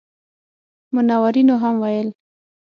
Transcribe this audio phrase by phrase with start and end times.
[0.93, 2.07] منورینو هم ویل.